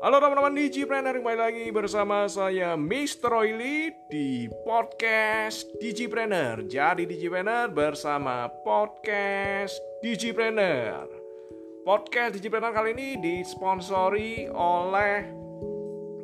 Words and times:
Halo 0.00 0.16
teman-teman 0.16 0.56
Digipreneur, 0.56 1.20
kembali 1.20 1.36
lagi 1.36 1.66
bersama 1.76 2.24
saya 2.24 2.72
Mr. 2.72 3.36
Oily 3.36 3.92
di 4.08 4.48
podcast 4.64 5.68
Digipreneur 5.76 6.64
Jadi 6.64 7.04
Digipreneur 7.04 7.68
bersama 7.68 8.48
podcast 8.64 9.76
Digipreneur 10.00 11.04
Podcast 11.84 12.32
Digipreneur 12.32 12.72
kali 12.72 12.96
ini 12.96 13.20
disponsori 13.20 14.48
oleh 14.48 15.28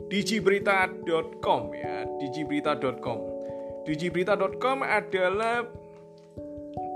digiberita.com 0.08 1.62
ya 1.77 2.08
digiberita.com 2.16 3.18
digiberita.com 3.84 4.88
adalah 4.88 5.68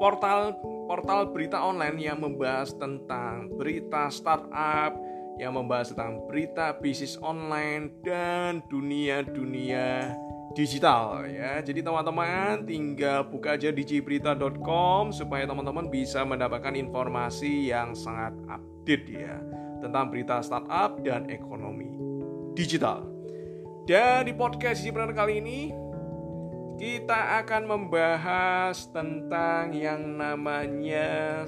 portal 0.00 0.56
portal 0.88 1.28
berita 1.28 1.60
online 1.60 2.00
yang 2.00 2.24
membahas 2.24 2.72
tentang 2.72 3.52
berita 3.52 4.08
startup 4.08 5.09
yang 5.40 5.56
membahas 5.56 5.96
tentang 5.96 6.20
berita 6.28 6.76
bisnis 6.76 7.16
online 7.24 7.88
dan 8.04 8.60
dunia-dunia 8.68 10.12
digital 10.52 11.24
ya. 11.24 11.64
Jadi 11.64 11.80
teman-teman 11.80 12.68
tinggal 12.68 13.24
buka 13.24 13.56
aja 13.56 13.72
digiberita.com 13.72 15.16
supaya 15.16 15.48
teman-teman 15.48 15.88
bisa 15.88 16.20
mendapatkan 16.28 16.76
informasi 16.76 17.72
yang 17.72 17.96
sangat 17.96 18.36
update 18.52 19.06
ya 19.08 19.40
tentang 19.80 20.12
berita 20.12 20.44
startup 20.44 21.00
dan 21.00 21.24
ekonomi 21.32 21.96
digital. 22.52 23.08
Dan 23.88 24.28
di 24.28 24.36
podcast 24.36 24.84
Digipreneur 24.84 25.16
kali 25.16 25.41
ini 25.41 25.60
kita 26.77 27.44
akan 27.44 27.62
membahas 27.68 28.88
tentang 28.92 29.72
yang 29.77 30.16
namanya 30.16 31.44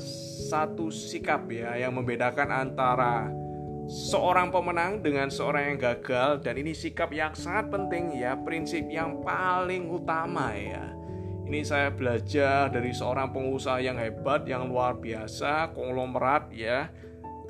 satu 0.48 0.92
sikap 0.92 1.48
ya 1.48 1.76
yang 1.76 1.96
membedakan 1.96 2.52
antara 2.52 3.41
seorang 3.90 4.54
pemenang 4.54 5.02
dengan 5.02 5.30
seorang 5.30 5.74
yang 5.74 5.78
gagal 5.78 6.42
dan 6.42 6.54
ini 6.58 6.74
sikap 6.74 7.10
yang 7.10 7.34
sangat 7.34 7.70
penting 7.70 8.14
ya 8.14 8.38
prinsip 8.38 8.86
yang 8.86 9.22
paling 9.22 9.90
utama 9.90 10.54
ya. 10.54 10.94
Ini 11.42 11.60
saya 11.66 11.92
belajar 11.92 12.72
dari 12.72 12.94
seorang 12.94 13.34
pengusaha 13.34 13.82
yang 13.82 14.00
hebat 14.00 14.46
yang 14.48 14.70
luar 14.70 14.96
biasa 14.96 15.74
konglomerat 15.74 16.48
ya. 16.54 16.88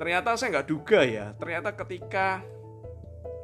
Ternyata 0.01 0.35
saya 0.35 0.59
nggak 0.59 0.69
duga 0.69 1.01
ya 1.05 1.31
ternyata 1.37 1.71
ketika 1.71 2.43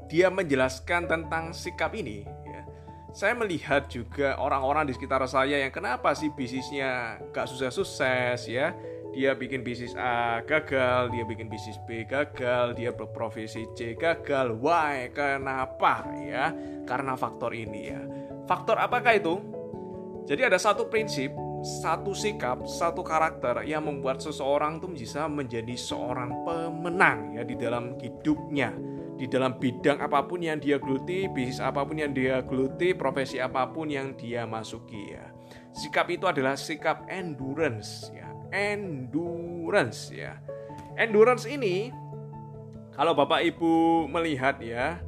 dia 0.09 0.34
menjelaskan 0.34 1.06
tentang 1.06 1.53
sikap 1.53 1.94
ini 1.94 2.26
ya 2.26 2.66
saya 3.14 3.38
melihat 3.38 3.86
juga 3.86 4.36
orang-orang 4.42 4.90
di 4.90 4.98
sekitar 4.98 5.22
saya 5.30 5.62
yang 5.62 5.70
kenapa 5.70 6.18
sih 6.18 6.34
bisnisnya 6.34 7.22
gak 7.30 7.46
sukses-sukses 7.46 8.50
ya 8.50 8.74
dia 9.20 9.36
bikin 9.36 9.67
bisnis 9.67 9.92
A 10.00 10.39
gagal, 10.48 11.12
dia 11.12 11.28
bikin 11.28 11.52
bisnis 11.52 11.75
B 11.84 12.08
gagal, 12.08 12.72
dia 12.72 12.95
berprofesi 12.95 13.67
C 13.75 13.92
gagal. 13.92 14.56
Why? 14.56 15.12
Kenapa? 15.12 16.08
Ya, 16.23 16.56
karena 16.88 17.20
faktor 17.20 17.52
ini 17.52 17.92
ya. 17.92 18.00
Faktor 18.47 18.80
apakah 18.80 19.20
itu? 19.20 19.36
Jadi 20.23 20.47
ada 20.47 20.56
satu 20.56 20.88
prinsip, 20.88 21.36
satu 21.84 22.16
sikap, 22.16 22.64
satu 22.64 23.03
karakter 23.03 23.67
yang 23.67 23.92
membuat 23.92 24.23
seseorang 24.23 24.80
itu 24.80 24.88
bisa 24.88 25.28
menjadi 25.28 25.75
seorang 25.75 26.47
pemenang 26.47 27.36
ya 27.36 27.44
di 27.44 27.59
dalam 27.59 28.00
hidupnya, 28.00 28.72
di 29.20 29.28
dalam 29.28 29.59
bidang 29.59 30.00
apa 30.00 30.23
pun 30.31 30.40
yang 30.40 30.64
dia 30.64 30.80
geluti, 30.80 31.28
bisnis 31.28 31.59
apa 31.59 31.84
pun 31.84 32.00
yang 32.00 32.16
dia 32.16 32.40
geluti, 32.47 32.95
profesi 32.95 33.36
apa 33.36 33.67
pun 33.67 33.92
yang 33.92 34.16
dia 34.16 34.47
masuki 34.47 35.12
ya. 35.12 35.28
Sikap 35.75 36.08
itu 36.08 36.23
adalah 36.23 36.56
sikap 36.56 37.03
endurance 37.12 38.08
ya 38.16 38.28
endurance 38.52 40.09
ya. 40.14 40.38
Endurance 41.00 41.47
ini 41.47 41.94
kalau 43.00 43.16
Bapak 43.16 43.40
Ibu 43.47 44.06
melihat 44.12 44.59
ya, 44.59 45.00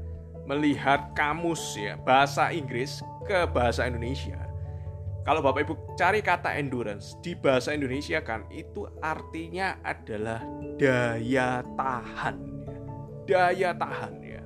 melihat 0.48 1.12
kamus 1.12 1.76
ya 1.76 2.00
bahasa 2.00 2.48
Inggris 2.56 3.04
ke 3.28 3.44
bahasa 3.52 3.84
Indonesia. 3.84 4.40
Kalau 5.22 5.44
Bapak 5.44 5.68
Ibu 5.68 5.74
cari 6.00 6.24
kata 6.24 6.56
endurance 6.58 7.20
di 7.22 7.38
bahasa 7.38 7.76
Indonesia 7.76 8.24
kan 8.24 8.48
itu 8.50 8.88
artinya 9.04 9.78
adalah 9.84 10.42
daya 10.80 11.62
tahan. 11.76 12.36
Ya. 12.42 12.80
Daya 13.28 13.70
tahan 13.76 14.14
ya. 14.24 14.44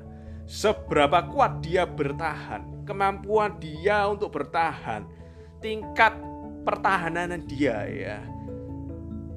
Seberapa 0.50 1.26
kuat 1.30 1.64
dia 1.64 1.86
bertahan, 1.86 2.84
kemampuan 2.84 3.56
dia 3.62 4.10
untuk 4.10 4.36
bertahan, 4.36 5.06
tingkat 5.64 6.18
pertahanan 6.66 7.46
dia 7.46 7.86
ya 7.88 8.35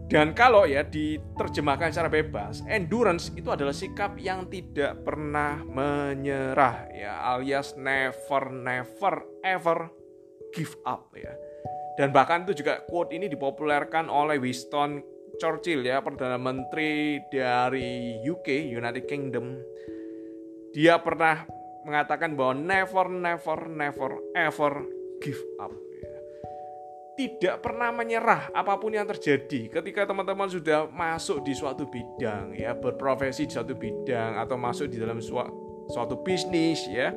dan 0.09 0.33
kalau 0.33 0.65
ya 0.65 0.81
diterjemahkan 0.89 1.93
secara 1.93 2.09
bebas, 2.09 2.65
endurance 2.65 3.29
itu 3.37 3.53
adalah 3.53 3.77
sikap 3.77 4.17
yang 4.17 4.49
tidak 4.49 5.05
pernah 5.05 5.61
menyerah 5.61 6.89
ya, 6.97 7.21
alias 7.37 7.77
never 7.77 8.49
never 8.49 9.15
ever 9.45 9.93
give 10.57 10.73
up 10.89 11.13
ya. 11.13 11.37
Dan 12.01 12.09
bahkan 12.17 12.49
itu 12.49 12.65
juga 12.65 12.81
quote 12.89 13.13
ini 13.13 13.29
dipopulerkan 13.29 14.09
oleh 14.09 14.41
Winston 14.41 15.05
Churchill 15.37 15.85
ya, 15.85 16.01
Perdana 16.01 16.41
Menteri 16.41 17.21
dari 17.29 18.17
UK, 18.25 18.49
United 18.73 19.05
Kingdom. 19.05 19.61
Dia 20.73 21.05
pernah 21.05 21.45
mengatakan 21.85 22.33
bahwa 22.33 22.57
never 22.57 23.13
never 23.13 23.61
never 23.69 24.11
ever 24.33 24.73
give 25.21 25.41
up 25.61 25.88
tidak 27.19 27.67
pernah 27.67 27.91
menyerah 27.91 28.55
apa 28.55 28.79
pun 28.79 28.95
yang 28.95 29.03
terjadi. 29.11 29.67
Ketika 29.75 30.06
teman-teman 30.06 30.47
sudah 30.47 30.87
masuk 30.87 31.43
di 31.43 31.51
suatu 31.51 31.91
bidang 31.91 32.55
ya 32.55 32.79
berprofesi 32.79 33.51
di 33.51 33.53
suatu 33.59 33.75
bidang 33.75 34.39
atau 34.39 34.55
masuk 34.55 34.87
di 34.87 35.03
dalam 35.03 35.19
suatu, 35.19 35.51
suatu 35.91 36.23
bisnis 36.23 36.87
ya 36.87 37.11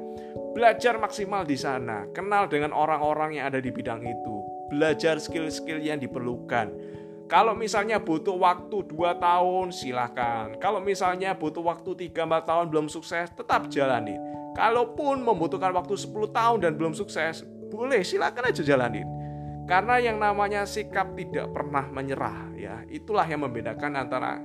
belajar 0.58 0.98
maksimal 0.98 1.46
di 1.46 1.54
sana. 1.54 2.10
Kenal 2.18 2.50
dengan 2.50 2.74
orang-orang 2.74 3.38
yang 3.38 3.54
ada 3.54 3.62
di 3.62 3.70
bidang 3.70 4.02
itu. 4.02 4.36
Belajar 4.74 5.22
skill-skill 5.22 5.78
yang 5.78 6.02
diperlukan. 6.02 6.98
Kalau 7.30 7.54
misalnya 7.54 8.02
butuh 8.02 8.36
waktu 8.36 8.84
2 8.92 9.22
tahun 9.22 9.72
silahkan 9.72 10.58
kalau 10.60 10.84
misalnya 10.84 11.32
butuh 11.32 11.64
waktu 11.64 12.10
3-4 12.12 12.50
tahun 12.50 12.66
belum 12.74 12.90
sukses 12.90 13.30
tetap 13.38 13.70
jalani. 13.70 14.18
Kalaupun 14.58 15.22
membutuhkan 15.22 15.72
waktu 15.72 15.94
10 15.94 16.10
tahun 16.34 16.58
dan 16.66 16.74
belum 16.76 16.92
sukses 16.92 17.46
boleh 17.72 18.04
silahkan 18.04 18.52
aja 18.52 18.66
jalanin 18.66 19.21
karena 19.70 20.02
yang 20.02 20.18
namanya 20.18 20.66
sikap 20.66 21.14
tidak 21.14 21.52
pernah 21.54 21.86
menyerah 21.90 22.52
ya, 22.58 22.76
itulah 22.90 23.26
yang 23.26 23.46
membedakan 23.46 23.94
antara 23.98 24.42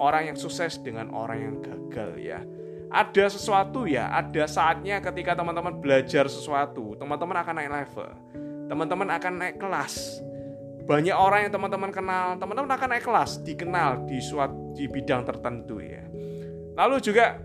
orang 0.00 0.32
yang 0.32 0.36
sukses 0.38 0.78
dengan 0.80 1.10
orang 1.12 1.38
yang 1.38 1.54
gagal 1.60 2.10
ya. 2.16 2.40
Ada 2.90 3.30
sesuatu 3.30 3.86
ya, 3.86 4.10
ada 4.10 4.50
saatnya 4.50 4.98
ketika 4.98 5.38
teman-teman 5.38 5.78
belajar 5.78 6.26
sesuatu, 6.26 6.98
teman-teman 6.98 7.38
akan 7.38 7.54
naik 7.54 7.70
level. 7.70 8.08
Teman-teman 8.66 9.08
akan 9.14 9.32
naik 9.38 9.56
kelas. 9.62 9.94
Banyak 10.90 11.14
orang 11.14 11.46
yang 11.46 11.52
teman-teman 11.54 11.90
kenal, 11.94 12.34
teman-teman 12.34 12.70
akan 12.74 12.88
naik 12.90 13.06
kelas, 13.06 13.38
dikenal 13.46 14.10
di 14.10 14.18
suatu 14.18 14.74
di 14.74 14.90
bidang 14.90 15.22
tertentu 15.22 15.78
ya. 15.78 16.02
Lalu 16.74 16.98
juga 16.98 17.38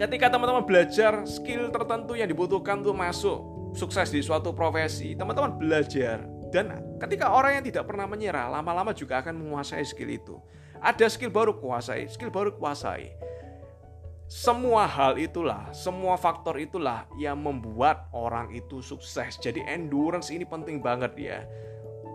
ketika 0.00 0.32
teman-teman 0.32 0.64
belajar 0.64 1.24
skill 1.28 1.68
tertentu 1.68 2.16
yang 2.16 2.28
dibutuhkan 2.28 2.80
untuk 2.80 2.96
masuk 2.96 3.55
sukses 3.76 4.08
di 4.08 4.24
suatu 4.24 4.56
profesi, 4.56 5.12
teman-teman 5.12 5.60
belajar 5.60 6.24
dan 6.50 6.96
ketika 7.02 7.28
orang 7.28 7.60
yang 7.60 7.64
tidak 7.68 7.84
pernah 7.84 8.08
menyerah, 8.08 8.48
lama-lama 8.48 8.96
juga 8.96 9.20
akan 9.20 9.36
menguasai 9.36 9.84
skill 9.84 10.10
itu. 10.10 10.36
Ada 10.80 11.12
skill 11.12 11.32
baru 11.32 11.56
kuasai, 11.56 12.08
skill 12.08 12.32
baru 12.32 12.54
kuasai. 12.54 13.12
Semua 14.26 14.90
hal 14.90 15.22
itulah, 15.22 15.70
semua 15.70 16.18
faktor 16.18 16.58
itulah 16.58 17.06
yang 17.14 17.38
membuat 17.38 18.10
orang 18.10 18.50
itu 18.50 18.82
sukses. 18.82 19.38
Jadi 19.38 19.62
endurance 19.68 20.34
ini 20.34 20.42
penting 20.42 20.82
banget 20.82 21.12
ya. 21.14 21.38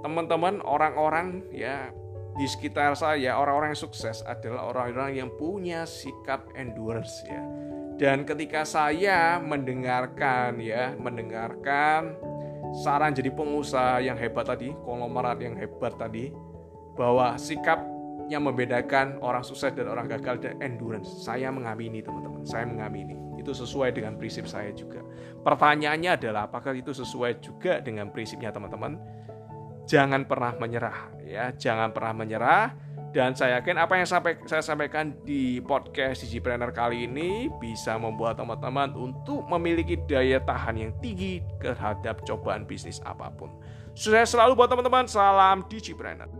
Teman-teman, 0.03 0.59
orang-orang 0.65 1.47
ya 1.55 1.93
di 2.35 2.45
sekitar 2.47 2.99
saya, 2.99 3.39
orang-orang 3.39 3.77
yang 3.77 3.83
sukses 3.87 4.25
adalah 4.27 4.73
orang-orang 4.73 5.23
yang 5.23 5.29
punya 5.39 5.87
sikap 5.87 6.51
endurance 6.57 7.23
ya. 7.23 7.39
Dan 8.01 8.25
ketika 8.25 8.65
saya 8.65 9.37
mendengarkan 9.37 10.57
ya, 10.57 10.97
mendengarkan 10.97 12.17
saran 12.81 13.13
jadi 13.13 13.29
pengusaha 13.29 14.01
yang 14.01 14.17
hebat 14.17 14.49
tadi, 14.49 14.73
konglomerat 14.73 15.37
yang 15.37 15.53
hebat 15.53 15.93
tadi, 16.01 16.33
bahwa 16.97 17.37
sikap 17.37 17.77
yang 18.25 18.41
membedakan 18.41 19.21
orang 19.21 19.45
sukses 19.45 19.69
dan 19.77 19.85
orang 19.85 20.09
gagal 20.09 20.41
dan 20.41 20.57
endurance. 20.65 21.13
Saya 21.21 21.53
mengamini 21.53 22.01
teman-teman, 22.01 22.41
saya 22.41 22.65
mengamini. 22.65 23.13
Itu 23.37 23.53
sesuai 23.53 23.93
dengan 23.93 24.17
prinsip 24.17 24.49
saya 24.49 24.73
juga. 24.73 25.05
Pertanyaannya 25.45 26.17
adalah 26.17 26.49
apakah 26.49 26.73
itu 26.73 26.97
sesuai 26.97 27.37
juga 27.37 27.85
dengan 27.85 28.09
prinsipnya 28.09 28.49
teman-teman? 28.49 28.97
Jangan 29.85 30.25
pernah 30.25 30.57
menyerah 30.57 31.21
ya, 31.21 31.53
jangan 31.53 31.93
pernah 31.93 32.17
menyerah 32.17 32.65
dan 33.11 33.35
saya 33.35 33.59
yakin 33.59 33.75
apa 33.75 33.99
yang 33.99 34.07
sampai, 34.07 34.39
saya 34.47 34.63
sampaikan 34.63 35.11
di 35.27 35.59
podcast 35.59 36.23
Digipreneur 36.23 36.71
kali 36.71 37.11
ini 37.11 37.51
bisa 37.59 37.99
membuat 37.99 38.39
teman-teman 38.39 38.95
untuk 38.95 39.43
memiliki 39.51 39.99
daya 40.07 40.39
tahan 40.39 40.79
yang 40.79 40.91
tinggi 41.03 41.43
terhadap 41.59 42.23
cobaan 42.23 42.63
bisnis 42.63 43.03
apa 43.03 43.27
pun. 43.35 43.51
Sukses 43.91 44.31
selalu 44.31 44.55
buat 44.55 44.71
teman-teman. 44.71 45.11
Salam 45.11 45.67
Digipreneur. 45.67 46.31